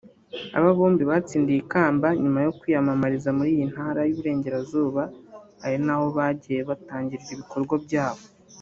[0.57, 5.01] Aba bombi batsindiye ikamba nyuma yo kwiyamamariza muri iyi Ntara y’Uburengerazuba
[5.65, 8.23] ari naho bagiye batangirira ibikorwa byabo